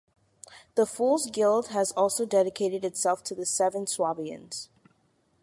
[0.73, 4.67] The fools' guild has also dedicated itself to the Seven Swabians.